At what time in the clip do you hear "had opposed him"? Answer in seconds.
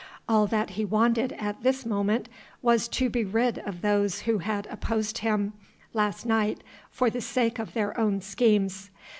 4.39-5.53